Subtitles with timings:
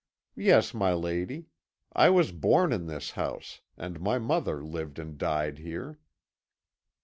[0.35, 1.45] "'Yes, my lady.
[1.93, 5.99] I was born in this house, and my mother lived and died here.'